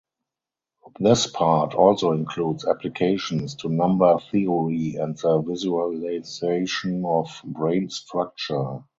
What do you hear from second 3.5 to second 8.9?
to number theory and the visualization of brain structure.